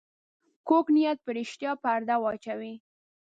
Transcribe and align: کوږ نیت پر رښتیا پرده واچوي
کوږ 0.67 0.85
نیت 0.95 1.17
پر 1.25 1.33
رښتیا 1.39 1.71
پرده 1.83 2.15
واچوي 2.19 2.73